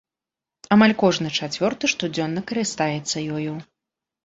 [0.75, 3.55] Амаль кожны чацвёрты штодзённа карыстаецца ёю.